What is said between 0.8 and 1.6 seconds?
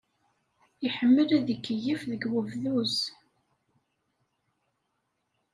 Iḥemmel ad